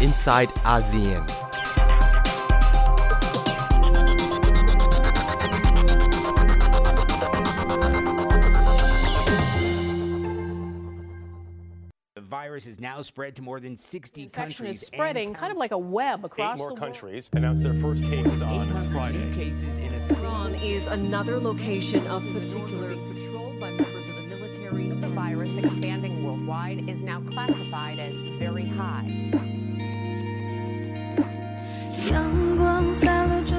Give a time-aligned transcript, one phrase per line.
[0.00, 1.26] inside ASEAN.
[12.14, 14.82] The virus has now spread to more than 60 infection countries.
[14.82, 16.78] is spreading kind of like a web across Eight more the world.
[16.80, 19.32] countries announced their first cases on New Friday.
[19.34, 24.88] cases in a Iran is another location of particular patrolled by members of the military.
[24.88, 29.57] The virus expanding worldwide is now classified as very high.
[32.10, 33.57] 阳光洒落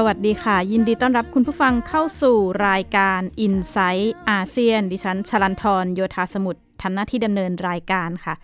[0.00, 2.36] สวัสดีค่ะ ยินดีต้อนรับคุณผู้ฟังเข้าสู่
[2.68, 8.34] รายการ Inside อาเซียน ดิฉันชลันทรโยธาสมุทรทำหน้าที่ดำเนินรายการค่ะ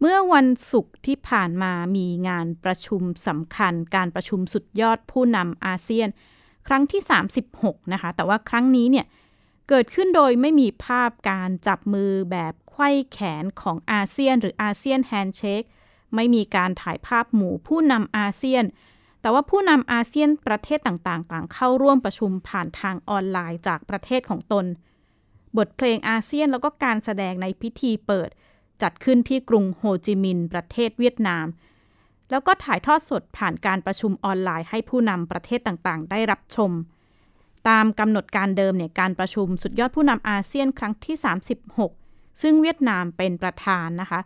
[0.00, 6.08] เมื่อวันศุกร์ที่ผ่านมามีงานประชุมสำคัญ การประชุมสุดยอดผู้นำอาเซียน
[6.66, 7.02] ครั้งที่
[7.46, 9.06] 36 นะคะ แต่ว่าครั้งนี้เนี่ย
[9.68, 15.62] เกิดขึ้นโดยไม่มีภาพการจับมือแบบไขว้แขนของอาเซียน หรือ ASEAN handshake
[16.14, 18.66] ไม่มีการถ่ายภาพหมู่ผู้นำอาเซียน
[19.26, 24.66] แต่ว่าผู้นำอาเซียนประเทศต่างๆ ต่างเข้าร่วมประชุมผ่านทางออนไลน์จากประเทศของตน
[25.56, 28.28] บทเพลงอาเซียนแล้วก็การแสดงในพิธีเปิด
[28.82, 31.46] จัดขึ้นที่กรุงโฮจิมินห์ประเทศเวียดนาม
[32.30, 36.70] แล้วก็ถ่ายทอดสดผ่านการประชุมออนไลน์ให้ผู้นำประเทศต่างๆ ได้รับชม
[37.68, 41.16] ตามกำหนดการเดิมเนี่ยการประชุมสุดยอดผู้นำอาเซียนครั้งที่
[41.78, 44.20] 36 ซึ่งเวียดนามเป็นประธานนะคะ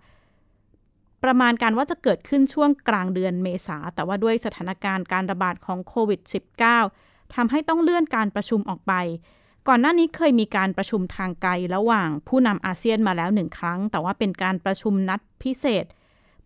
[1.25, 6.20] ประมาณการว่าจะเกิดขึ้นช่วงกลางเดือนเมษา แต่ว่าด้วยสถานการณ์การระบาดของโควิด
[6.76, 8.92] -19 ทำให้ต้องเลื่อนการประชุมออกไป
[9.69, 15.84] ก่อนหน้านี้เคยมีการประชุมทางไกลระหว่างผู้นำอาเซียนมาแล้วหนึ่งครั้ง แต่ว่าเป็นการประชุมนัดพิเศษ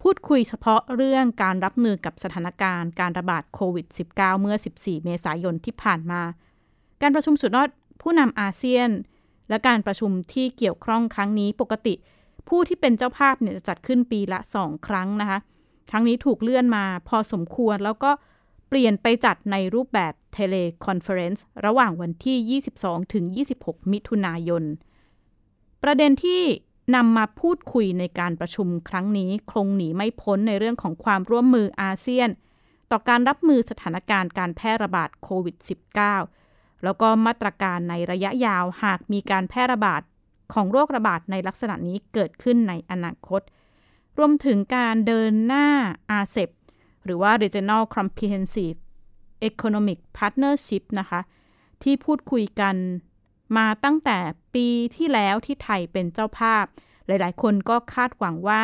[0.02, 6.22] พูดคุยเฉพาะเรื่องการรับมือกับสถานการณ์การระบาดโควิด -19 เมื่อ 14 เมษายนที่ผ่านมา
[7.02, 7.68] การประชุมสุดยอด
[8.02, 8.90] ผู้นำอาเซียน
[9.48, 11.94] และการประชุมที่เกี่ยวข้องครั้งนี้ปกติ
[12.48, 15.38] ผู้ที่เป็นเจ้าภาพเนี่ยจะจัดขึ้นปีละ 2 ครั้งนะคะ
[15.90, 18.10] ครั้งนี้ถูกเลื่อนมาพอสมควรแล้วก็
[18.68, 23.24] เปลี่ยนไปจัดในรูปแบบ teleconference ระหว่างวันที่ 22 ถึง
[23.58, 24.64] 26 มิถุนายน
[25.82, 26.42] ประเด็นที่
[26.94, 32.28] นำมาพูดคุยในการประชุมครั้งนี้คงหนีไม่พ้นในเรื่องของความร่วมมืออาเซียน
[32.90, 35.56] ต่อการรับมือสถานการณ์การแพร่ระบาดโควิด
[36.20, 40.02] -19 แล้วก็มาตรการในระยะยาวหากมีการแพร่ระบาด
[40.54, 43.42] ของโรคระบาดในลักษณะนี้เกิดขึ้นในอนาคต
[44.18, 45.68] รวมถึงการเดินหน้า
[46.22, 46.50] RCEP
[47.04, 48.78] หรือว่า Regional Comprehensive
[49.48, 51.20] Economic Partnership นะคะ
[51.82, 52.76] ที่พูดคุยกัน
[53.56, 54.18] มาตั้งแต่
[54.54, 54.66] ปี
[54.96, 56.64] ที่แล้วที่ไทยเป็นเจ้าภาพ
[57.06, 58.62] หลาย ๆ คนก็คาดหวังว่า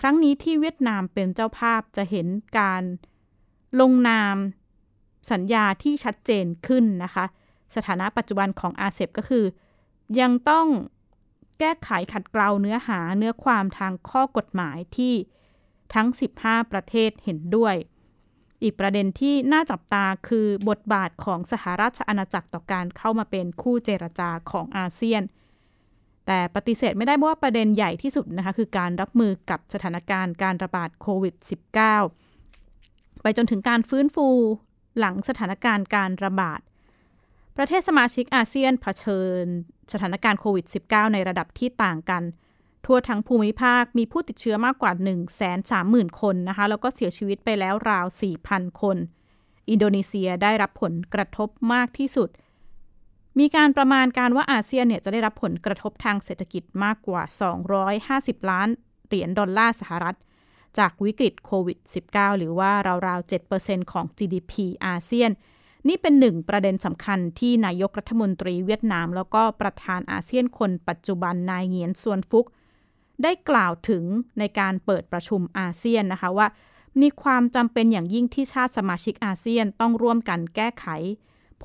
[0.00, 2.26] ครั้งนี้ที่เวียดนามเป็นเจ้าภาพจะเห็น
[2.58, 2.82] การ
[3.80, 4.36] ลงนาม
[5.32, 7.24] สัญญาที่ชัดเจนขึ้นนะคะ
[7.74, 9.44] สถานะปัจจุบันของอาเซบก็คือ
[10.20, 10.66] ยังต้อง
[11.60, 15.14] แก้ไขขัดเกลาเนื้อหาเนื้อความทางข้อกฎหมายที่
[15.94, 16.08] ทั้ง
[16.40, 17.74] 15 ประเทศเห็นด้วย
[18.62, 25.22] อีกประเด็นที่น่าจับตาคือบทบาทของสหราชอาณาจักรต่อการเข้ามาเป็นคู่เจรจาของอาเซียน
[26.26, 31.34] แต่ปฏิเสธไม่ได้ว่าประเด็นใหญ่ที่สุดนะคะคือการรับมือกับสถานการณ์การระบาดโควิด
[32.48, 34.28] -19 ไปจนถึงการฟื้นฟู
[34.98, 36.60] หลังสถานการณ์การระบาด
[37.56, 39.44] ประเทศสมาชิกอาเซียนเผชิญ
[39.92, 42.22] สถานการณ์โควิด -19 ในระดับที่ต่างกัน
[42.86, 44.92] ทั่วทั้งภูมิภาคมีผู้ติดเชื้อมากกว่า
[45.56, 48.06] 130,000 คนนะคะ แล้วก็เสียชีวิตไปแล้วราว
[48.42, 48.96] 4,000 คน
[49.70, 52.28] อินโดนีเซียได้รับผลกระทบมากที่สุด
[53.38, 57.22] มีการประมาณการว่าอาเซียนเนี่ยจะได้รับผลกระทบทางเศรษฐกิจมากกว่า
[57.86, 58.68] 250 ล้าน
[59.06, 60.16] เหรียญดอลลาร์สหรัฐ
[60.78, 61.78] จากวิกฤตโควิด
[62.08, 62.72] -19 หรือว่า
[63.06, 64.52] ราวๆ 7%ของ GDP
[64.86, 65.30] อาเซียน
[65.88, 72.46] นี่เป็นหนึ่งประเด็นสำคัญที่นายกรัฐมนตรีเวียดนาม แล้วก็ประธานอาเซียนคนปัจจุบันนายเหงียนซวนฟุก
[73.22, 74.04] ได้กล่าวถึง
[74.38, 76.46] ในการเปิดประชุมอาเซียนนะคะว่า
[77.00, 80.86] มีความจำเป็นอย่างยิ่งที่ชาติสมาชิกอาเซียนต้องร่วมกันแก้ไข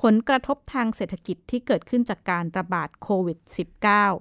[0.00, 3.38] ผลกระทบทางเศรษฐกิจที่เกิดขึ้นจากการระบาดโควิด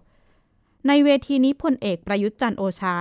[0.02, 2.98] -19 ในเวทีนี้พลเอกประยุทธ์จันโอชา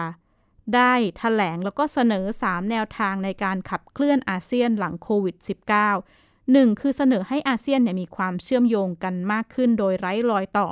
[0.75, 10.69] ได้ถแถลงแล้วก็เสนอ 3 แนวทางในการขับเคลื่อนอาเซียนหลังโควิด -19 หนึ่งคือเสนอให้อาเซียนเนี่ยมีความเชื่อมโยงกันมากขึ้นโดยไร้รอยต่อ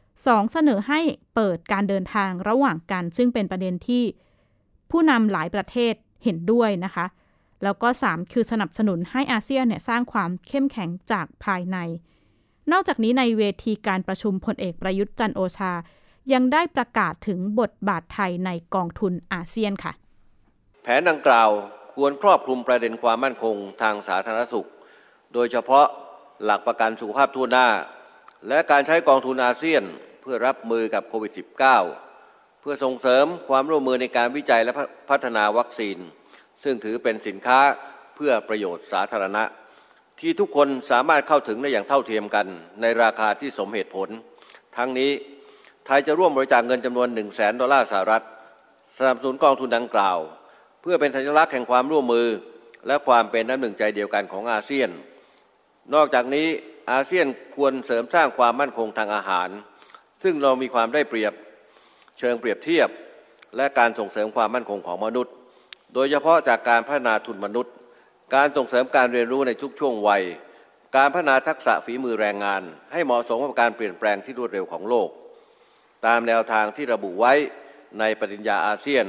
[0.00, 0.52] 2.
[0.52, 1.00] เสนอให้
[1.34, 4.04] เปิดการเดินทางระหว่างกัน ซึ่งเป็นประเด็นที่
[4.90, 5.94] ผู้นำหลายประเทศ
[6.24, 7.06] เห็นด้วยนะคะ
[7.62, 11.76] แล้วก็ 3 คือสนับสนุนให้อาเซียนเนี่ยสร้างความเข้มแข็งจากภายใน
[12.72, 15.72] นอกจากนี้ในเวทีการประชุมพลเอกประยุทธ์จันโอชา
[16.32, 19.92] ยังได้ประกาศถึงบทบาทไทยในกองทุนอาเซียนค่ะ
[20.82, 21.50] แผนดังกล่าว
[21.94, 24.68] ควรครอบคลุมประเด็นความมั่นคงทางสาธารณสุข
[25.34, 25.86] โดยเฉพาะ
[26.44, 27.68] หลักประกันสุขภาพทั่วหน้า
[28.48, 29.82] และการใช้กองทุนอาเซียน
[30.22, 31.32] เพื่อรับมือกับโควิด
[31.96, 34.72] -19 เพื่อส่งเสริมความร่วมมือในการวิจัยและ
[35.10, 35.98] พัฒนาวัคซีน
[36.62, 37.60] ซึ่งถือเป็นสินค้า
[38.16, 39.44] เพื่อประโยชน์สาธารณะ
[40.20, 42.46] ที่ทุกคนสามารถเข้าถึงได้อย่างเท่าเทียมกัน
[42.80, 44.08] ในราคาที่สมเหตุผล
[44.76, 45.10] ทั้งนี้
[45.86, 48.24] ไทยจะร่วมบริจาคเงินจำนวน 1 0 0 0 0แสนดอลลาร์สหรัฐ
[48.98, 50.18] สนับสนุนกองทุนดังกล่าว
[50.82, 52.28] เพื่อเป็นสัญลักษณ์แห่งความร่วมมือ
[52.86, 54.90] และความเป็นน้ำหนึ่งใจเดียวกันของอาเซียน
[55.94, 56.46] นอกจากนี้
[56.90, 57.26] อาเซียน
[57.56, 59.48] ควรเสริมสร้างความมั่นคงทางอาหาร
[60.22, 61.32] ซึ่งเรามีความได้เปรียบ
[62.18, 62.88] เชิงเปรียบเทียบ
[63.56, 65.32] และการส่งเสริมความมั่นคงของมนุษย์
[65.94, 67.72] โดยเฉพาะจากการพัฒนาทุนมนุษย์
[68.34, 70.22] การส่งเสริมการเรียนรู้ในทุกช่วงวัย
[70.96, 75.08] การพัฒนาทักษะฝีมือแรงงาน ให้เหมาะสมกับการเปลี่ยนแปลงที่รวดเร็วของโลก
[76.06, 77.32] ตามแนวทางที่ระบุไว้
[78.00, 79.06] ในปฏิญญาอาเซียน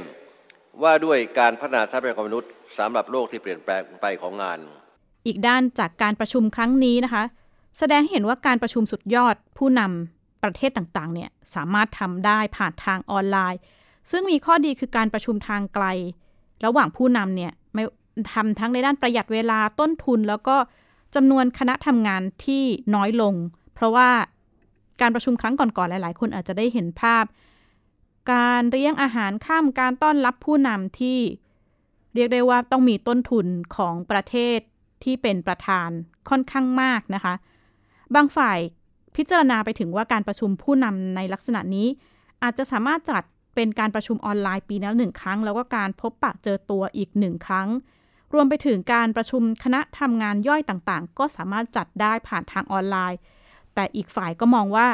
[0.82, 4.58] ว่าด้วยการพัฒนาทรัพยากรมนุษย์สำหรับโลกที่เปลี่ยนแปลงไปของงาน
[5.26, 7.22] อีกด้านจากการประชุมครั้งนี้นะคะ
[7.78, 13.60] แสดงให้เห็นว่าการประชุมสุดยอดผู้นำประเทศต่างๆเนี่ยสามารถทำได้ผ่านทางออนไลน์
[14.10, 15.86] ซึ่งมีข้อดีคือการประชุมทางไกล
[16.64, 17.82] ระหว่างผู้นำเนี่ยไม่
[18.32, 20.56] ทำทั้งในด้านประหยัดเวลาต้นทุน แล้วก็
[21.14, 22.62] จำนวนคณะทำงานที่
[22.94, 23.34] น้อยลง
[23.74, 24.10] เพราะว่า
[25.00, 27.24] การประชุมครั้งก่อนๆหลาย ๆ คนอาจจะได้เห็นภาพ
[28.32, 31.18] การเลี้ยงอาหารข้ามการต้อนรับผู้นำที่
[32.14, 33.46] เรียกได้ว่าต้องมีต้นทุน
[33.76, 34.58] ของประเทศ
[35.04, 35.88] ที่เป็นประธาน
[36.28, 37.34] ค่อนข้างมากนะคะ
[38.14, 38.58] บางฝ่าย
[39.16, 41.88] พิจารณาไปถึงว่าการประชุมผู้นำในลักษณะนี้
[42.42, 43.22] อาจจะสามารถจัด
[43.54, 47.68] เป็นการประชุมออนไลน์ปีละหนึ่งครั้ง แล้วก็การพบปะเจอตัวอีกหนึ่งครั้ง
[48.34, 53.18] รวมไปถึงการประชุมคณะทำงานย่อยต่างๆ ก็สามารถจัดได้ผ่านทางออนไลน์
[53.74, 54.88] แต่อีกฝ่ายก็มองว่า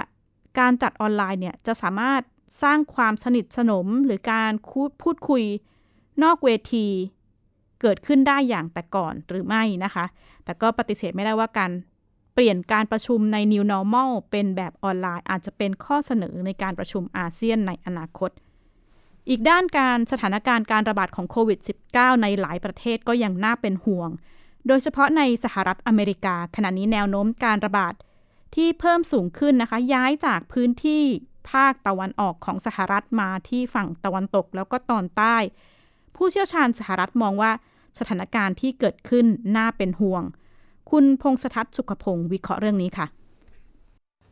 [0.58, 2.22] การจัดออนไลน์เนี่ยจะสามารถ
[2.62, 4.52] สร้างความสนิทสนมหรือการ
[5.02, 5.44] พูดคุย
[6.22, 6.86] นอกเวที
[7.82, 10.04] เกิดขึ้นได้อย่างแต่ก่อนหรือไม่นะคะ
[10.44, 11.70] แต่ก็ปฏิเสธไม่ได้ว่าการ
[12.34, 18.30] เปลี่ยนการประชุมใน New Normal เป็นแบบออนไลน์อาจจะเป็นข้อเสนอในการประชุมอาเซียนในอนาคต
[19.28, 21.58] อีกด้านการสถานการณ์การระบาดของโควิด
[21.90, 24.10] -19 ในหลายประเทศก็ยังน่าเป็นห่วง
[24.66, 27.94] โดยเฉพาะในสหรัฐอเมริกา ขณะนี้แนวโน้มการระบาด
[28.54, 31.02] ที่เพิ่มสูงขึ้นนะคะ ย้ายจากพื้นที่
[31.50, 35.36] ภาคตะวันออกของสหรัฐมาที่ฝั่งตะวันตกแล้วก็ตอนใต้
[36.16, 37.52] ผู้เชี่ยวชาญสหรัฐมองว่า
[37.98, 40.22] สถานการณ์ที่เกิดขึ้นน่าเป็นห่วง
[40.90, 43.06] คุณพงษทัศน์สุขพงศ์วิเคราะห์เรื่องนี้ค่ะ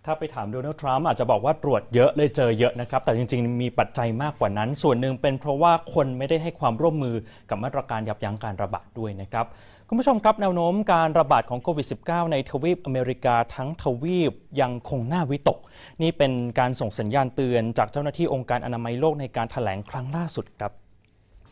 [0.07, 7.17] ถ้าไปถามโดนัลด์ทรัมป์อาจจะบอกว่าตรวจเยอะเลยเจอเยอะนะครับ แต่จริงๆ มีปัจจัยมากกว่านั้น ส่วนหนึ่งเป็นเพราะว่าคนไม่ได้ให้ความร่วมมือ
[7.51, 9.47] กับมาตรการยับยั้งการระบาดด้วยนะครับ
[9.89, 15.59] คุณผู้ชมครับแนวโน้มการระบาดของโควิด -19 ในทวีปอเมริกาทั้งทวีปยังคงน่าวิตก
[16.03, 20.73] นี่เป็นการส่งสัญญาณเตือนจากเจ้าหน้าที่องค์การอนามัยโลกในการถแถลงครั้งล่าสุดครับ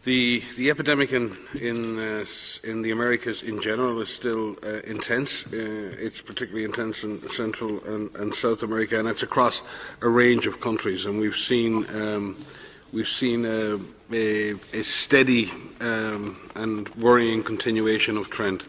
[0.05, 2.25] The, the epidemic in, in, uh,
[2.63, 5.45] in the Americas in general is still uh, intense.
[5.47, 9.63] Uh, it's particularly intense in Central and, and, South America, and it's across
[10.01, 11.05] a range of countries.
[11.05, 12.37] And we've seen, um,
[12.93, 13.79] we've seen a,
[14.13, 15.51] a, a steady
[15.81, 18.63] um, and worrying continuation of trend.
[18.63, 18.67] Uh,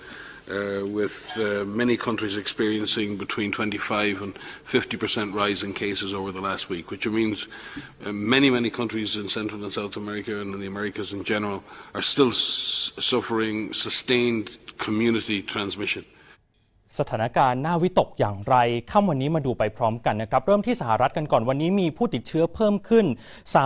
[0.49, 6.41] with uh, many countries experiencing between 25 and 50 percent rise in cases over the
[6.41, 7.47] last week, which means
[8.05, 11.63] uh, many, many countries in Central and South America and in the Americas in general
[11.93, 16.05] are still suffering sustained community transmission.
[16.97, 18.55] สถานการณ์น่าวิตกอย่างไร
[18.91, 23.05] ค่ำวันนี้มาดูไปพร้อมกันนะครับ เริ่มที่สหรัฐกันก่อนวันนี้มีผู้ติดเชื้อเพิ่มขึ้น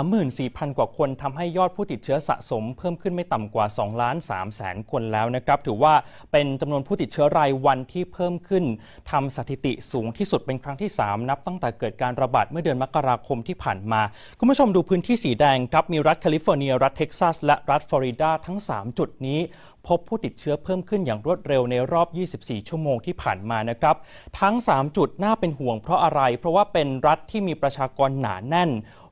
[0.08, 5.94] 34,000 กว่าคนทำให้ยอดผู้ติดเชื้อสะสมเพิ่มขึ้นไม่ต่ำกว่า2ล้าน3แสนคนแล้วนะครับ ถือว่า
[6.32, 8.64] เป็นจำนวนผู้ติดเชื้อรายวันที่เพิ่มขึ้น
[9.12, 14.02] ทำสถิติสูงที่สุดเป็นครั้งที่ 3 นับ ตั้งแต่เกิดการระบาดเมื่อเดือนมกราคมที่ผ่านมา
[14.40, 19.40] คุณผู้ชมดูพื้นที่สีแดงครับมีรัฐแคลิฟอร์เนียรัฐเท็กซัสและรัฐฟลอริดาทั้ง 3 จุดนี้
[19.88, 22.08] พบผู้ติดเชื้อเพิ่มขึ้นอย่างรวดเร็วในรอบ
[22.40, 23.96] 24 ชั่วโมงที่ผ่านมานะครับ
[24.40, 28.72] ทั้ง 3 จุดน่าเป็นห่วงเพราะอะไร เพราะว่าเป็นรัฐที่มีประชากรหนาแน่น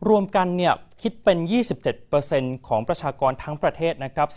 [0.10, 1.38] รวมกันเนี่ยคิดเป็น
[2.04, 4.28] 27%ของประชากรทั้งประเทศนะครับ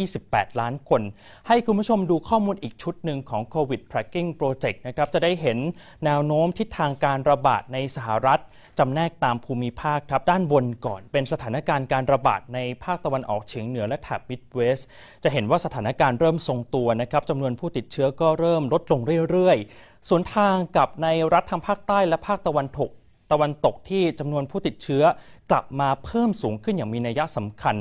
[0.00, 1.02] 328 ล้านคน
[1.48, 5.58] ให้คุณผู้ชมดูข้อมูลอีกชุดหนึ่งของ COVID Tracking Project นะครับ จะได้เห็น
[6.04, 8.40] แนวโน้มทิศทางการระบาดในสหรัฐ
[8.78, 14.80] จำแนกตามภูมิภาคครับ ด้านบนก่อนเป็นสถานการณ์การระบาดในภาคตะวันออกเฉียงเหนือและแถบมิดเวส
[15.24, 22.90] จะเห็นว่าสถานการณ์เริ่มทรงตัวนะครับจำนวนผู้ติดเชื้อก็เริ่มลดลงเรื่อยๆส่วนทางกับในรัฐทางภาคใต้และภาคตะวันตก
[23.32, 25.02] ตะวันตกที่จำนวนผู้ติดเชื้อ
[25.50, 27.76] กลับมาเพิ่มสูงขึ้นอย่างมีนัยสำคัญ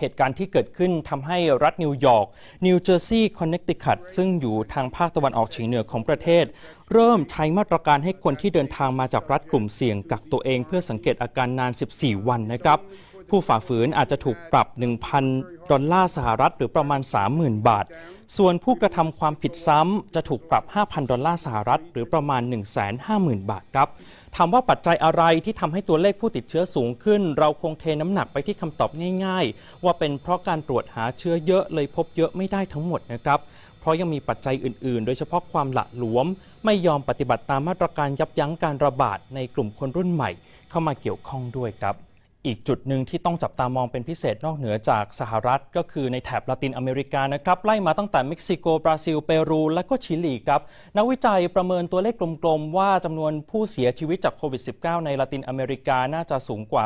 [0.00, 2.26] เหตุการณ์ที่เกิดขึ้นทำให้รัฐนิวยอร์ก
[2.66, 6.44] นิวเจอร์ซีย์ คอนเนคติคัต ซึ่งอยู่ทางภาคตะวันออกเฉียงเหนือของประเทศ
[6.92, 12.78] เริ่มใช้มาตรการให้คนที่เดินทางมาจากรัฐกลุ่มเสี่ยงกักตัวเองเพื่อสังเกตอาการนาน 14 วันนะครับ
[13.34, 14.68] ผู้ฝ่าฝืนอาจจะถูกปรับ
[15.18, 17.00] 1,000 ดอลลาร์สหรัฐ หรือประมาณ
[17.34, 17.84] 30,000 บาท
[18.36, 22.42] ส่วนผู้กระทำความผิดซ้ำจะถูกปรับ 5,000 ดอลลาร์สหรัฐ หรือประมาณ
[22.96, 23.88] 150,000 บาทครับ
[24.36, 28.90] ถามว่าปัจจัยอะไรที่ทำให้ตัวเลขผู้ติดเชื้อสูงขึ้น เราคงเทน้ำหนักไปที่คำตอบ
[29.24, 33.38] ง่าย ๆ ว่าเป็นเพราะการตรวจหาเชื้อเยอะเลยพบเยอะไม่ได้ทั้งหมดนะครับ
[33.80, 36.26] เพราะยังมีปัจจัยอื่นๆ โดยเฉพาะความหละหลวม
[36.64, 40.30] ไม่ยอมปฏิบัติตามมาตรการยับยั้งการระบาดในกลุ่มคนรุ่นใหม่
[40.70, 41.96] เข้ามาเกี่ยวข้องด้วยครับ
[42.46, 50.60] อีกจุดหนึ่งที่ต้องจับตามองเป็นพิเศษนอกเหนือจากสหรัฐ ก็คือในแถบลาตินอเมริกานะครับไล่มาตั้งแต่เม็กซิโก บราซิล เปรู และก็ชิลีครับ
[50.96, 56.84] นักวิจัยประเมินตัวเลขกลมๆ ว่าจำนวนผู้เสียชีวิตจากโควิด -19 ในลาตินอเมริกาน่าจะสูงกว่า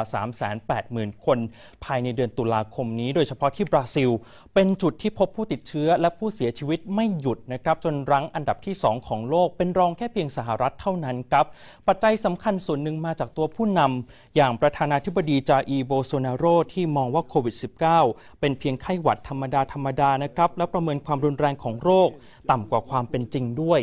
[0.63, 1.39] 380,000 คน
[1.85, 4.11] ภายในเดือนตุลาคมนี้ โดยเฉพาะที่บราซิล
[4.55, 11.47] เป็นจุดที่พบผู้ติดเชื้อและผู้เสียชีวิตไม่หยุดนะครับจนรั้งอันดับที่ 2 ของโลกเป็นรองแค่เพียงสหรัฐเท่านั้นครับ
[11.89, 17.57] ปัจจัยสำคัญส่วนหนึ่งมาจากตัวผู้นำอย่างประธานาธิบดีจาอีโบโซนาโรที่มองว่าโควิด
[17.99, 22.11] -19 เป็นเพียงไข้หวัดธรรมดาธรรมดานะครับ และประเมินความรุนแรงของโรค
[22.51, 23.81] ต่ำกว่าความเป็นจริงด้วย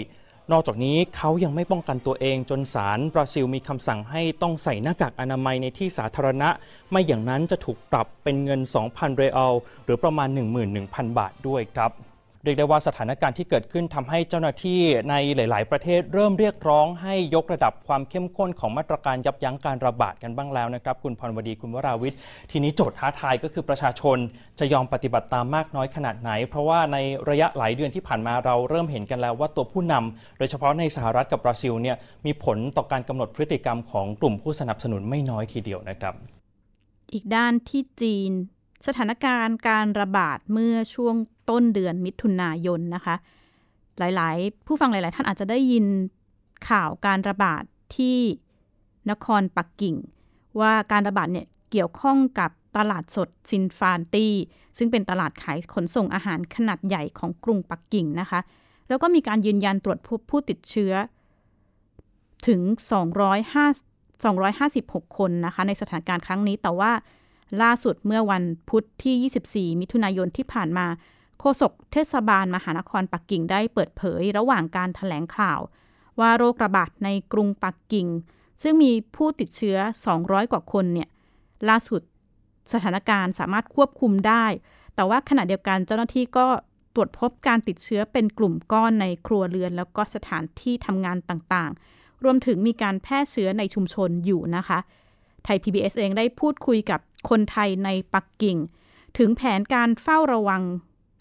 [0.52, 6.50] นอกจากนี้เขายังไม่ป้องกันตัวเองจนศาลบราซิลมีคำสั่งให้ต้องใส่หน้ากากอนามัยในที่สาธารณะ
[6.92, 9.54] ไม่อย่างนั้นจะถูกปรับเป็นเงิน 2,000 เรอัล
[9.84, 10.30] หรือประมาณ
[10.74, 11.92] 11,000 บาทด้วยครับ
[12.46, 22.20] เรียกได้ว่าสถานการณ์ที่เกิดขึ้นทำให้เจ้าหน้าที่ในหลาย ๆ ประเทศเริ่มเรียกร้องให้ยกระดับความเข้มข้นของมาตรการยับยั้งการระบาดกันบ้างแล้วนะครับ คุณพรวดีคุณวราวิทย์
[22.52, 24.18] ทีนี้โจทย์ท้าทายก็คือประชาชน
[24.60, 26.98] จะยอมปฏิบัติตามมากน้อยขนาดไหน เพราะว่าใน
[27.30, 36.14] ระยะหลายเดือนที่ผ่านมาเราเริ่มเห็นกันแล้วว่าตัวผู้นำโดยเฉพาะในสหรัฐกับบราซิลเนี่ยมีผลต่อการกำหนดพฤติกรรมของกลุ่มผู้สนับสนุนไม่น้อยทีเดียวนะครับ
[37.14, 38.32] อีกด้านที่จีน
[38.88, 41.16] สถานการณ์การระบาดเมื่อช่วง
[41.50, 43.16] ต้นเดือนมิถุนายนนะคะ
[44.00, 45.86] หลายๆ ผู้ฟังหลาย ๆ ท่านอาจจะได้ยิน
[46.70, 47.64] ข่าวการระบาด
[47.96, 48.18] ที่
[49.12, 49.96] นครปักกิ่ง
[50.60, 54.34] ว่าการระบาดเนี่ยเกี่ยวข้องกับตลาดสดซินฟานตี้
[54.78, 58.40] ซึ่งเป็นตลาดขายขนส่งอาหารขนาดใหญ่ของกรุงปักกิ่งนะคะ
[58.88, 60.94] แล้วก็มีการยืนยันตรวจพบผู้ติดเชื้อ
[62.48, 62.62] ถึง
[63.44, 66.92] 205 256 คนนะคะ ในสถานการณ์ครั้งนี้แต่ว่า
[67.62, 70.88] ล่าสุดเมื่อวันพุธที่ 24 มิถุนายนที่ผ่านมา
[71.40, 75.60] โฆษกเทศบาลมหานครปักกิ่งได้เปิดเผยระหว่างการถแถลงข่าว
[76.20, 78.08] ว่าโรคระบาดในกรุงปักกิ่ง
[78.62, 79.78] ซึ่งมีผู้ติดเชื้อ
[80.16, 81.10] 200 กว่าคนเนี่ย
[81.70, 82.02] ล่าสุด
[82.74, 84.46] สถานการณ์สามารถควบคุมได้
[84.96, 86.48] แต่ว่าขณะเดียวกันเจ้าหน้าที่ก็
[86.94, 94.80] ตรวจพบการติดเชื้อเป็นกลุ่มก้อนในครัวเรือน แล้วก็สถานที่ทำงานต่างๆ รวมถึงมีการแพร่เชื้อในชุมชนอยู่นะคะ
[95.44, 98.58] ไทย PBS เองได้พูดคุยกับ คนไทยในปักกิ่ง
[99.18, 100.64] ถึงแผนการเฝ้าระวัง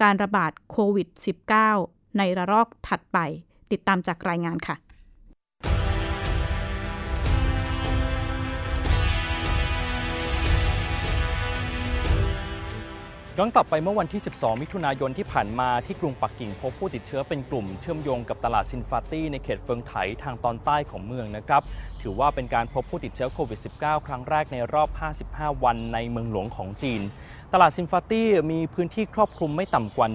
[0.02, 1.08] การระบาดโควิด
[1.62, 3.18] -19 ในระลอกถัดไป
[3.70, 4.76] ติดตามจากรายงานค่ะ
[13.38, 21.62] ย้อนกลับไปเมื่อวันที่ 12 มิถุนายนที่ผ่านมาที่กรุงปักกิ่งพบผู้ติดเชื้อเป็นกลุ่มเชื่อมโยงกับตลาดซินฟาตี้ในเขตเฟิงไถทางตอนใต้ของเมืองนะครับ
[22.04, 24.88] ถือว่าเป็นการพบผู้ติดเชื้อโควิด -19 ครั้งแรกในรอบ
[25.22, 27.02] 55 วันในเมืองหลวงของจีน
[27.52, 30.06] ตลาดซินฟาตี้มีพื้นที่ครอบคลุมไม่ต่ำกว่า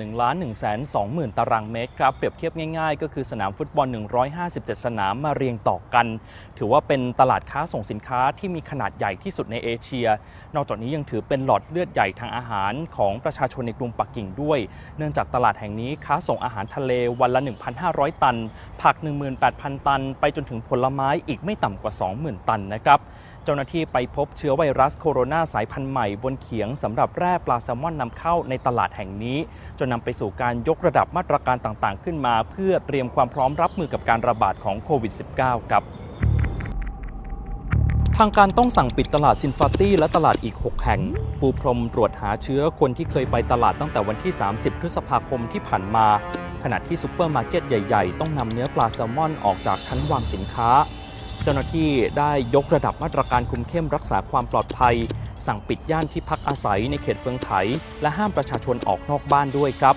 [0.66, 3.88] 1,120,000 ตารางเมตรครับ เปรียบเทียบง่ายๆ ก็คือสนามฟุตบอล
[4.38, 6.06] 157 สนามมาเรียงต่อกัน
[6.58, 10.08] ถือว่าเป็นตลาดค้าส่งสินค้าที่มีขนาดใหญ่ที่สุดในเอเชีย
[10.56, 14.60] นอกจากนี้ยังถือเป็นหลอดเลือดใหญ่ทางอาหารของประชาชนในกรุงปักกิ่งด้วย
[14.98, 17.42] เนื่องจากตลาดแห่งนี้ค้าส่งอาหารทะเลวันละ
[17.82, 18.38] 1,500 ตัน
[18.82, 18.96] ผัก
[19.42, 23.00] 18,000 ตัน ไปจนถึงผลไม้อีกไม่ต่ำกว่า 20,000 ตันนะครับ
[23.44, 29.38] เจ้าหน้าที่ไปพบเชื้อไวรัสโคโรนาสายพันธุ์ใหม่บนเขียงสำหรับแร่ปลาแซลมอนนำเข้าในตลาดแห่งนี้
[29.80, 35.84] จนนำไปสู่การยกระดับมาตรการต่างๆ ขึ้นมา เพื่อเตรียมความพร้อมรับมือกับการระบาดของโควิด -19 ครับ
[38.18, 41.02] ทางการต้องสั่งปิดตลาดซินฟาตี้และตลาดอีก 6 แห่ง
[41.40, 46.08] ปูพรมตรวจหาเชื้อคนที่เคยไปตลาดตั้งแต่วันที่ 30 พฤษภาคมที่ผ่านมา
[46.64, 50.70] ขณะที่ซูเปอร์มาร์เก็ตใหญ่ ๆ ต้องนำเนื้อปลาแซลมอนออกจากชั้นวางสินค้า
[51.44, 54.96] เจ้าหน้าที่ได้ยกระดับมาตรการคุมเข้มรักษาความปลอดภัย
[55.48, 57.50] สั่งปิดย่านที่พักอาศัยในเขตเฟืองไถ
[58.02, 59.96] และห้ามประชาชนออกนอกบ้านด้วยครับ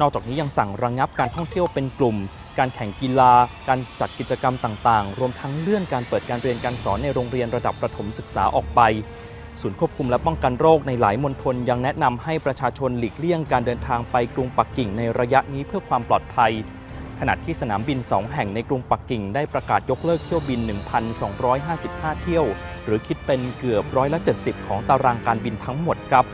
[0.00, 2.16] นอกจากนี้ยังสั่งระงงับการท่องเที่ยวเป็นกลุ่ม
[2.58, 3.32] การแข่งกีฬา
[3.68, 8.80] การจัดกิจกรรมต่างๆ รวมทั้งเลื่อนการเปิดการเรียนการสอนในโรงเรียนระดับประถมศึกษาออกไป
[9.60, 16.52] ศูนย์ควบคุมและป้องกันโรคในหลายมณฑลยังแนะนำให้ประชาชนหลีกเลี่ยงการเดินทางไปกรุงปักกิ่งในระยะนี้เพื่อความปลอดภัย
[17.20, 20.60] ขณะที่สนามบิน 2 แห่งในกรุงปักกิ่งได้ประกาศยกเลิกเที่ยวบิน
[21.40, 22.44] 1,255 เที่ยว
[22.84, 26.24] หรือคิดเป็นเกือบร้อยละ 70 ของตารางการบินทั้งหมดครับ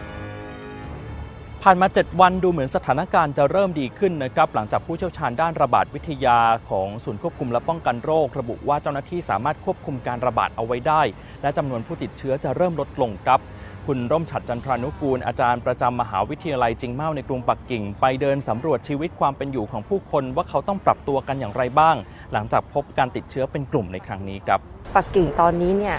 [1.63, 6.39] ผ่านมา 7 วันดูเหมือนสถานการณ์จะเริ่มดีขึ้นนะครับ หลังจากผู้เชี่ยวชาญด้านระบาดวิทยา
[6.71, 11.03] ของศูนย์ควบคุมและป้องกันโรค ระบุว่าเจ้าหน้าที่สามารถควบคุมการระบาดเอาไว้ได้
[11.43, 13.41] และจำนวนผู้ติดเชื้อจะเริ่มลดลงครับ
[13.87, 21.97] คุณร่มฉัดจันทรานุกูล อาจารย์ประจำมหาวิทยาลัยจิงเมาในกรุงปักกิ่ง ไปเดินสำรวจชีวิตความเป็นอยู่ของผู้คนว่าเขาต้องปรับตัวกันอย่างไรบ้าง
[22.33, 24.61] หลังจากพบการติดเชื้อเป็นกลุ่มในครั้งนี้ครับ
[24.97, 25.97] ปักกิ่งตอนนี้เนี่ย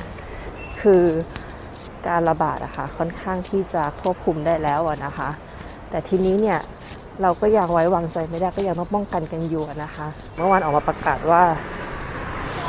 [0.81, 1.03] คือ
[2.07, 5.29] การระบาดอะค่ะค่อนข้างที่จะควบคุมได้แล้วนะคะ
[5.89, 6.59] แต่ทีนี้เนี่ย
[7.21, 11.43] เราก็ยังไว้วางใจไม่ได้ก็ยังต้องป้องกันกันอยู่นะคะ เมื่อวานออกมาประกาศว่า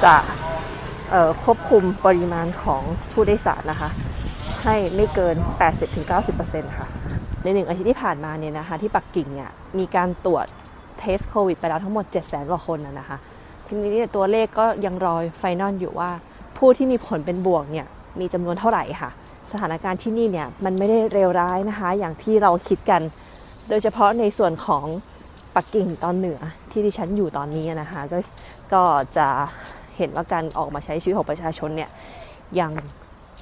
[0.04, 0.14] จะ
[1.44, 3.90] ควบคุมปริมาณของผู้โดยสารนะคะ
[4.64, 5.36] ให้ไม่เกิน
[6.06, 6.88] 80-90%ค่ะ
[7.42, 10.46] ในหนึ่งอาทิตย์ที่ผ่านมาเนี่ยนะคะที่ปักกิ่งเนี่ยมีการตรวจ
[10.98, 13.18] เทสโควิดไปแล้วทั้งหมด700,000กว่าคนนะคะ
[13.66, 16.10] ทีนี้ตัวเลขก็ยังรอไฟนอลอยู่ว่า
[16.58, 17.86] ผู้ที่มีผลเป็นบวกเนี่ย
[18.20, 19.10] มีจำนวนเท่าไหร่ค่ะ
[19.52, 23.02] สถานการณ์ที่นี่เนี่ยมันไม่ได้เลวร้ายนะคะอย่างที่เราคิดกัน
[23.68, 24.84] โดยเฉพาะในส่วนของ
[25.54, 26.40] ปักกิ่งตอนเหนือ
[26.70, 28.18] ที่ดิฉันอยู่ตอนนี้นะคะก็
[28.72, 28.82] ก็
[29.16, 29.26] จะ
[29.96, 31.90] เห็นว่าการออกมาใช้ชีวิตของประชาชนเนี่ย
[32.60, 32.70] ยัง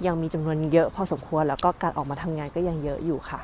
[0.07, 3.41] ยังมีจำนวนเยอะพอสมควร แล้วก็การออกมาทำงานก็ยังเยอะอยู่ค่ะ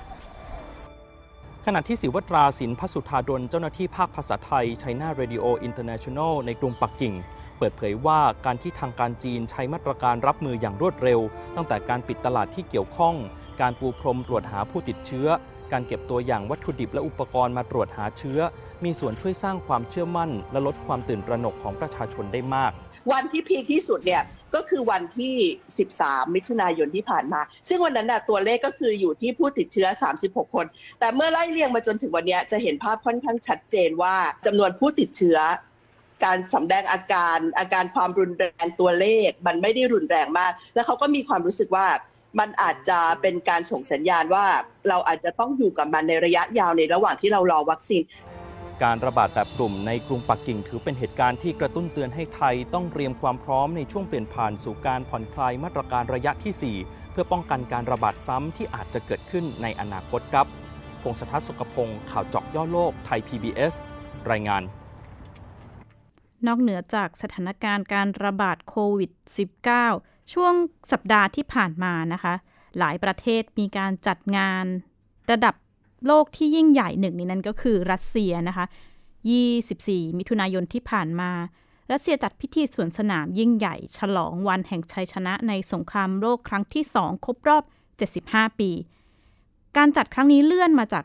[1.67, 7.15] ขณะที่ศิวตราสินพัสุธาดลเจ้าหน้าที่ภาคภาษาไทย China Radio International ในกรุงปักกิ่ง
[7.59, 11.21] เปิดเผยว่าการที่ทางการจีนใช้มาตรการรับมืออย่างรวดเร็ว
[11.57, 13.15] ตั้งแต่การปิดตลาดที่เกี่ยวข้อง
[13.61, 15.29] การปูพรมตรวจหาผู้ติดเชื้อ
[15.73, 18.41] การเก็บตัวอย่างวัตถุดิบและอุปกรณ์มาตรวจหาเชื้อ
[18.85, 22.73] มีส่วนช่วยสร้างความเชื่อมั่น และลดความตื่นตระหนกของประชาชนได้มาก
[23.13, 24.23] วันที่พีคที่สุดเนี่ย
[24.57, 25.35] ก็คือวันที่
[25.87, 29.89] 13 มิถุนายนที่ผ่านมา ซึ่งวันนั้นนะตัวเลขก็คืออยู่ที่ผู้ติดเชื้อ
[30.23, 30.67] 36 คน
[31.01, 34.15] แต่เมื่อไล่เรียงมาจนถึงวันนี้จะเห็นภาพค่อนข้างชัดเจนว่า
[34.47, 35.39] จำนวนผู้ติดเชื้อ
[36.25, 41.87] การสำแดงอาการอาการความรุนแรงตัวเลข มันไม่ได้รุนแรงมาก แล้วเขาก็มีความรู้สึกว่า
[42.39, 44.47] มันอาจจะเป็นการส่งสัญญาณว่า
[44.89, 48.03] เราอาจจะต้องอยู่กับมันในระยะยาวในระหว่างที่เรารอวัคซีน
[48.83, 60.47] การระบาดแบบกลุ่มในกรุงปักกิ่งถือเป็นเหตุการณ์ที่กระตุ้นเตือนให้ไทยต้องเตรียมความพร้อมในช่วงเปลี่ยนผ่านสู่การผ่อนคลายมาตรการระยะที่ 4 เพื่อป้องกันการระบาดซ้ำที่อาจจะเกิดขึ้นในอนาคตครับ
[61.03, 63.73] พงศธรสุขพงศ์ข่าวเจาะย่อโลกไทย PBS
[64.31, 64.63] รายงาน
[66.47, 69.11] นอกเหนือจากสถานการณ์การระบาดโควิด
[69.73, 70.55] -19 ช่วง
[70.93, 72.35] สัปดาห์ที่ผ่านมานะคะ
[72.79, 74.65] หลายประเทศมีการจัดงาน
[75.31, 75.55] ระดับ
[76.07, 78.67] โลกที่ยิ่งใหญ่หนึ่งในนั้นก็คือรัสเซียนะคะ
[79.43, 81.31] 24 มิถุนายนที่ผ่านมา
[81.93, 87.65] รัสเซียจัดพิธีสวนสนามยิ่งใหญ่ ฉลองวันแห่งชัยชนะในสงครามโลกครั้งที่ 2 ครบรอบ
[88.13, 88.71] 75 ปี
[89.77, 91.05] การจัดครั้งนี้เลื่อนมาจาก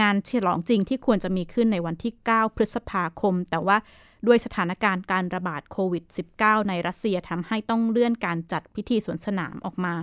[0.00, 3.76] งานฉลองจริงที่ควรจะมีขึ้นในวันที่ 9 พฤษภาคม แต่ว่า
[4.26, 6.04] ด้วยสถานการณ์การระบาดโควิด
[6.36, 9.94] -19 ในรัสเซียทำให้ต้องเลื่อนการจัดพิธีสวนสนามออกมา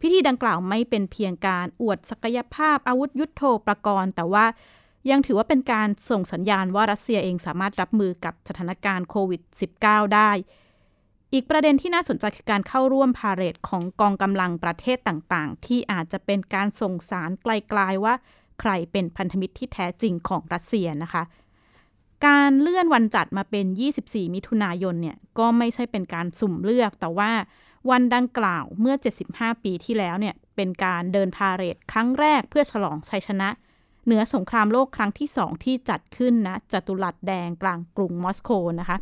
[0.00, 4.46] พิธีดังกล่าวไม่เป็นเพียงการอวดศักยภาพอาวุธยุโทโธปกรณ์ แต่ว่า
[5.10, 9.42] ยังถือว่าเป็นการส่งสัญญาณว่ารัสเซียเองสามารถรับมือกับสถานการณ์โควิด
[9.78, 10.30] -19 ได้
[11.32, 18.14] อีกประเด็นที่น่าสนใจคือการเข้าร่วมพาเหรดของกองกำลังประเทศต่างๆ ที่อาจจะเป็นการส่งสารไกลๆว่า
[18.60, 21.22] ใครเป็นพันธมิตรที่แท้จริงของรัสเซียนะคะ
[22.26, 23.66] การเลื่อนวันจัดมาเป็น
[24.00, 27.30] 24 มิถุนายนเนี่ยก็ไม่ใช่เป็นการสุ่มเลือกแต่ว่า
[27.90, 28.94] วันดังกล่าวเมื่อ
[29.28, 33.48] 75 ปีที่แล้วเนี่ยเป็นการเดินพาเหรดครั้งแรกเพื่อฉลองชัยชนะ
[34.04, 38.98] เหนือสงครามโลกครั้งที่สองที่จัดขึ้นนะจัตุรัสแดงกลางกรุงมอสโกนะคะ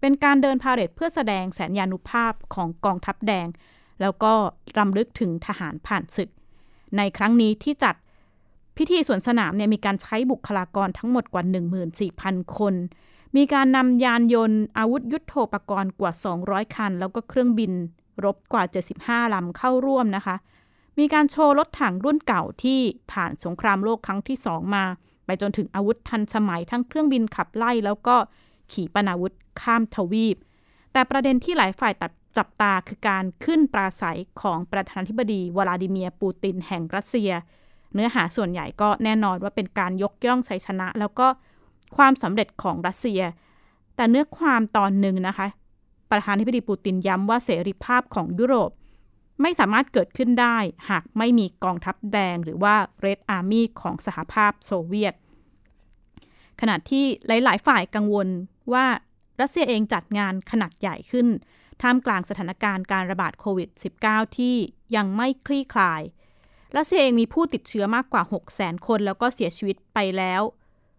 [0.00, 3.46] เป็นการเดินพาเหรดเพื่อแสดงแสนยานุภาพของกองทัพแดง
[4.00, 4.32] แล้วก็
[4.78, 6.30] รำลึกถึงทหารผ่านศึก
[6.96, 7.94] ในครั้งนี้ที่จัด
[8.76, 11.44] พิธีสวนสนามเนี่ยมีการใช้บุคลากรทั้งหมดกว่า
[12.00, 12.74] 14,000 คน
[13.36, 16.12] มีการนำยานยนต์อาวุธยุโทโธปกรณ์กว่า
[16.44, 17.72] 200 คัน แล้วก็เครื่องบิน
[18.24, 18.64] รบกว่า
[18.98, 20.36] 75 ลำเข้าร่วมนะคะ
[20.98, 22.80] มีการโชว์รถถังรุ่นเก่าที่
[23.12, 24.84] ผ่านสงครามโลกครั้งที่สองมา
[25.24, 28.16] ไปจนถึงอาวุธทันสมัยทั้งเครื่องบินขับไล่ แล้วก็
[28.72, 30.36] ขี่ปนาวุธข้ามทวีป
[30.92, 37.30] แต่ประเด็นที่หลายฝ่ายตัดจับตาคือการขึ้นปราศัยของประธานาธิบดีวลาดิเมียร์ปูตินแห่งรัสเซีย
[37.94, 41.26] เนื้อหาส่วนใหญ่ก็แน่นอนว่าเป็นการยกย่องชัยชนะ แล้วก็
[41.96, 43.22] ความสำเร็จของรัสเซีย
[43.96, 45.46] แต่เนื้อความตอนหนึ่งนะคะ
[46.10, 48.70] ประธานาธิบดีปูตินย้ำว่าเสรีภาพของยุโรป
[49.42, 50.56] ไม่สามารถเกิดขึ้นได้
[50.90, 55.14] หากไม่มีกองทัพแดงหรือว่า Red Army ของสหภาพโซเวียต
[56.60, 58.28] ขณะที่หลาย ๆ ฝ่ายกังวล
[58.72, 58.86] ว่า
[59.40, 61.26] รัสเซียเองจัดงานขนาดใหญ่ขึ้น
[61.82, 63.68] ท่ามกลางสถานการณ์การระบาดโควิด
[64.04, 64.56] -19 ที่
[64.96, 66.02] ยังไม่คลี่คลาย
[66.76, 70.42] รัสเซียเองมีผู้ติดเชื้อมากกว่า 6 0 0 0 0 คน แล้วก็เสียชีวิตไปแล้ว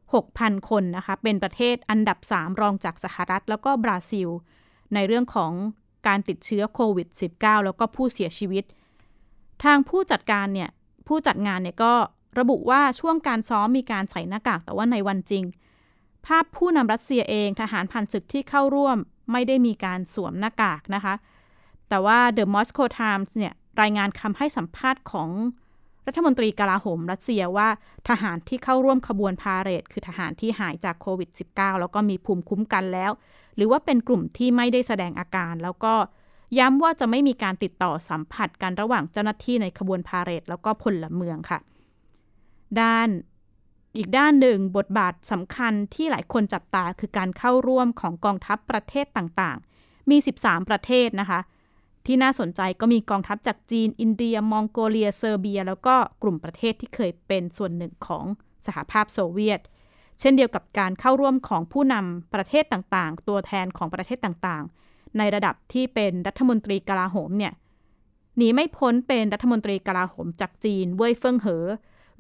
[0.06, 4.30] 6,000 คนนะคะ เป็นประเทศอันดับ 3 รองจากสหรัฐแล้วก็บราซิล
[4.94, 5.52] ในเรื่องของ
[6.08, 8.64] การติดเชื้อโควิด -19 แล้วก็ผู้เสียชีวิต
[9.64, 10.70] ทางผู้จัดการเนี่ย
[11.08, 11.94] ผู้จัดงานเนี่ยก็
[12.40, 15.44] ระบุว่าช่วงการซ้อมมีการใส่หน้ากากแต่ว่าในวันจริง
[16.26, 18.98] ภาพผู้นำรัสเซียเองทหารผ่านศึกที่เข้าร่วม
[19.32, 21.16] ไม่ได้มีการสวมหน้ากากนะคะ
[21.90, 25.30] แต่ว่า The Moscow Times เนี่ยรายงานคำให้สัมภาษณ์ของ
[26.08, 27.70] รัฐมนตรีกลาโหมรัสเซียว่า
[28.10, 33.12] ทหารที่เข้าร่วมขบวนพาเหรดคือทหารที่หายจากโควิด -19 แล้วก็มีภูมิคุ้มกันแล้ว
[33.60, 35.94] หรือว่าเป็นกลุ่มที่ไม่ได้แสดงอาการ แล้วก็
[36.60, 41.60] ย้ำว่าจะไม่มีการติดต่อสัมผัสกันระหว่างเจ้าหน้าที่ในขบวนพาเหรดแล้วก็พลเมืองค่ะ
[42.82, 43.10] ด้าน
[43.98, 51.40] อีกด้านหนึ่งบทบาทสำคัญที่หลายคนจับตาคือการเข้าร่วมของกองทัพประเทศต่างๆ มี 13 ประเทศนะคะ
[52.06, 58.26] ที่น่าสนใจก็มีกองทัพจากจีน อินเดีย มองโกเลีย เซอร์เบีย แล้วก็กลุ่มประเทศที่เคยเป็นส่วนหนึ่งของ
[58.66, 59.60] สหภาพโซเวียต
[60.20, 67.54] เช่นเดียวกับการเข้าร่วมของผู้นำประเทศต่างๆ ตัวแทนของประเทศต่างๆ ในระดับที่เป็นรัฐมนตรีกลาโหมเนี่ย
[68.38, 71.66] หนีไม่พ้นเป็นรัฐมนตรีกลาโหมจากจีนเว่ยเฟิงเหอ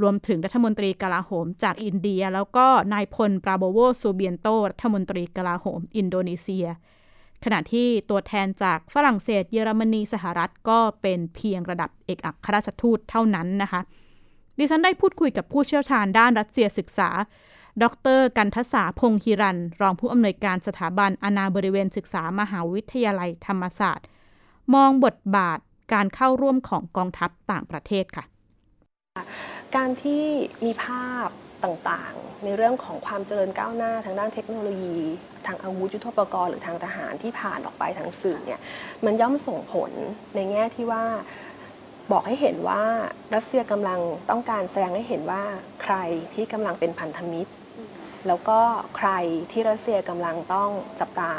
[0.01, 6.67] รวมถึงรัฐมนตรีกลาโหมจากอินเดีย แล้วก็นายพลปราโบโวซูเบียนโตรัฐมนตรีกลาโหมอินโดนีเซีย
[7.43, 13.81] ขณะที่ตัวแทนจากฝรั่งเศส เยอรมนีสหรัฐก็เป็นเพียงระดับเอกอัครราชทูตเท่านั้นนะคะ
[14.57, 17.09] ดิฉันได้พูดคุยกับผู้เชี่ยวชาญด้านรัสเซียศึกษา
[17.83, 17.85] ด
[18.17, 24.07] ร กันทศาพงฮิรัน รองผู้อำนวยการสถาบันอาณาบริเวณศึกษามหาวิทยาลัยธรรมศาสตร์
[24.73, 25.59] มองบทบาท
[25.93, 28.25] การเข้าร่วมของกองทัพต่างประเทศค่ะ
[29.75, 30.23] การที่
[30.65, 31.27] มีภาพ
[31.63, 34.97] ต่างๆ ในเรื่องของความเจริญก้าวหน้าทางด้านเทคโนโลยี
[35.47, 38.59] ทางอาวุธยุทโธปกรณ์หรือทางทหารที่ผ่านออกไปทางสื่อเนี่ย
[39.05, 39.91] มันย่อมส่งผล
[40.35, 41.03] ในแง่ที่ว่า
[42.11, 42.81] บอกให้เห็นว่า
[43.35, 45.43] รัสเซียกำลังต้องการแสดงให้เห็นว่า
[45.83, 45.95] ใคร
[46.33, 47.51] ที่กำลังเป็นพันธมิตร
[48.27, 48.59] แล้วก็
[48.97, 49.09] ใคร
[49.51, 51.31] ที่รัสเซียกำลังต้องจับตา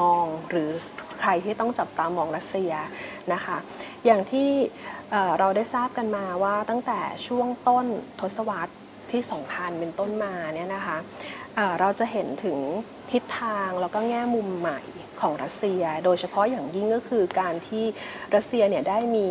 [0.00, 0.70] มอง หรือ
[1.20, 2.72] ใครที่ต้องจับตามองรัสเซีย
[3.32, 3.56] นะคะ
[4.04, 4.48] อย่างที่
[5.38, 7.86] เราได้ทราบกันมาว่าตั้งแต่ช่วงต้น
[8.20, 8.74] ทศวรรษ
[9.10, 10.96] ที่ 2000 เป็นต้นมาเนี่ยนะคะ
[11.80, 12.58] เราจะเห็นถึง
[13.10, 14.80] ทิศทางแล้วก็แง่มุมใหม่
[15.20, 17.84] ของรัสเซีย โดยเฉพาะอย่างยิ่งก็คือการที่
[18.34, 19.28] รัสเซียเนี่ยได้มี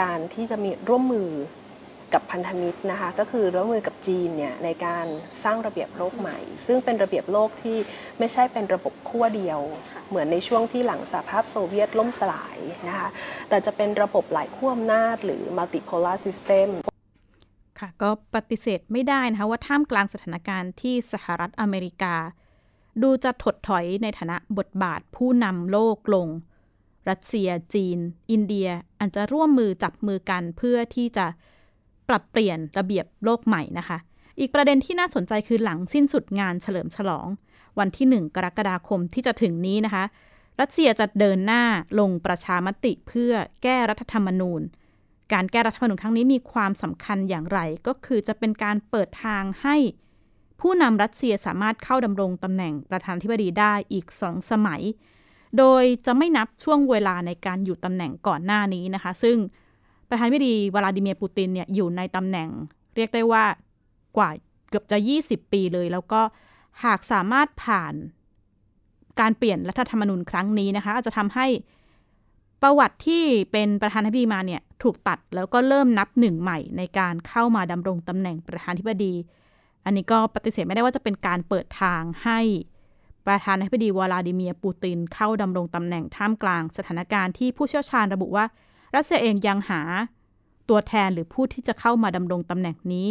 [0.00, 1.30] การที่จะมีร่วมมือ
[2.16, 5.06] กับพันธมิตรนะคะก็คือร่วมมือกับจีนเนี่ยในการ
[5.44, 7.78] สร้างระเบียบโลกใหม่ ซึ่งเป็นระเบียบโลกที่
[8.18, 9.60] ไม่ใช่เป็นระบบขั้วเดียว
[10.08, 13.08] เหมือนในช่วงที่หลังสหภาพโซเวียตล่มสลายนะคะ
[13.48, 16.68] แต่จะเป็นระบบหลายขั้วอำนาจ หรือ multipolar system
[17.80, 22.14] ค่ะก็ปฏิเสธไม่ได้นะคะว่าท่ามกลางสถานการณ์ที่สหรัฐอเมริกา
[23.02, 26.28] ดูจะถดถอยในฐานะบทบาทผู้นำโลกลง
[27.08, 27.98] รัสเซีย จีน
[28.30, 28.68] อินเดีย
[29.00, 31.26] อาจจะร่วมมือจับมือกันเพื่อที่จะ
[32.08, 33.98] ปรับเปลี่ยนระเบียบโลกใหม่นะคะ
[34.40, 37.26] อีกประเด็นที่น่าสนใจคือหลังสิ้นสุดงานเฉลิมฉลอง
[37.78, 40.04] วันที่ 1 กรกฎาคมที่จะถึงนี้นะคะ
[40.60, 41.64] รัสเซียจะเดินหน้า
[41.98, 44.62] ลงประชามติเพื่อแก้รัฐธรรมนูญ
[45.32, 49.76] การแก้รัฐธรรมนูญครั้งนี้มีความสำคัญอย่างไร ก็คือจะเป็นการเปิดทางให้
[50.60, 54.82] ผู้นำรัสเซียสามารถเข้าดำรงตำแหน่งประธานาธิบดีได้อีกสองสมัย
[55.58, 59.36] โดยจะไม่นับช่วงเวลาในการอยู่ตำแหน่งก่อนหน้านี้นะคะ ซึ่ง
[60.08, 62.48] ประธานาธิบดีวลาดิเมียร์ปูตินเนี่ยอยู่ในตำแหน่ง
[62.96, 63.44] เรียกได้ว่า
[64.16, 64.30] กว่า
[64.68, 66.20] เกือบจะ 20 ปีเลย แล้วก็
[66.84, 67.94] หากสามารถผ่าน
[69.20, 71.46] การเปลี่ยนรัฐธรรมนูญครั้งนี้นะคะ อาจจะทำให้
[72.62, 79.14] ประวัติที่เป็นประธานาธิบดีมาเนี่ยถูกตัดแล้วก็เริ่มนับหนึ่งใหม่ในการเข้ามาดำรงตำแหน่งประธานาธิบดี
[79.84, 82.40] อันนี้ก็ปฏิเสธไม่ได้ว่าจะเป็นการเปิดทางให้
[83.26, 88.44] ประธานาธิบดีวลาดิเมียร์ปูตินเข้าดำรงตำแหน่งท่ามกลางสถานการณ์ที่ผู้เชี่ยวชาญระบุว่า
[88.94, 89.80] รัสเซียเองยังหา
[90.68, 93.08] ตัวแทนหรือผู้ที่จะเข้ามาดำรงตำแหน่งนี้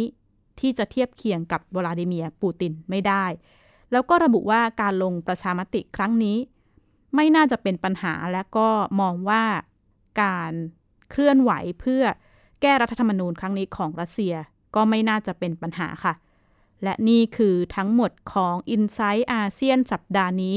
[0.60, 3.24] ที่จะเทียบเคียงกับวลาดิเมียร์ปูตินไม่ได้
[3.92, 6.36] แล้วก็ระบุว่าการลงประชามติครั้งนี้
[7.14, 8.68] ไม่น่าจะเป็นปัญหาและก็
[9.00, 9.44] มองว่า
[10.22, 10.52] การ
[11.10, 12.02] เคลื่อนไหวเพื่อ
[12.60, 14.34] แก้รัฐธรรมนูญครั้งนี้ของรัสเซีย
[14.74, 16.14] ก็ไม่น่าจะเป็นปัญหาค่ะ
[16.82, 20.56] และนี่คือทั้งหมดของ i n s i ซต์อาเซียนสัปดาห์นี้